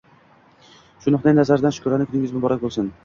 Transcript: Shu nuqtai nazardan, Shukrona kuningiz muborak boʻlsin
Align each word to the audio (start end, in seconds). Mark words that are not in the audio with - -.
Shu 1.03 1.13
nuqtai 1.15 1.33
nazardan, 1.41 1.75
Shukrona 1.79 2.09
kuningiz 2.11 2.35
muborak 2.39 2.65
boʻlsin 2.65 2.91